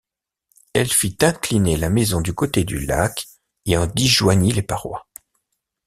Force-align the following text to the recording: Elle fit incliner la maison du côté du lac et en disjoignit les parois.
Elle 0.73 0.91
fit 0.91 1.15
incliner 1.21 1.77
la 1.77 1.91
maison 1.91 2.21
du 2.21 2.33
côté 2.33 2.63
du 2.63 2.83
lac 2.87 3.27
et 3.67 3.77
en 3.77 3.85
disjoignit 3.85 4.51
les 4.55 4.63
parois. 4.63 5.05